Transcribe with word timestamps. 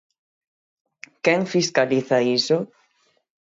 Quen 1.23 1.41
fiscaliza 1.53 2.17
iso? 2.37 2.57